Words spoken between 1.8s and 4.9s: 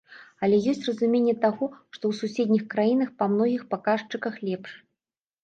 што ў суседніх краінах па многіх паказчыках лепш.